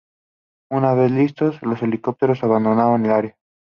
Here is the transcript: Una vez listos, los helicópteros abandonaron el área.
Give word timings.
Una 0.71 0.95
vez 0.95 1.11
listos, 1.11 1.61
los 1.61 1.79
helicópteros 1.83 2.43
abandonaron 2.43 3.05
el 3.05 3.11
área. 3.11 3.37